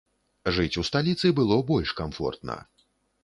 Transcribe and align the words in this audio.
Жыць 0.55 0.79
у 0.81 0.85
сталіцы 0.87 1.29
было 1.39 1.59
больш 1.71 1.93
камфортна. 1.99 2.57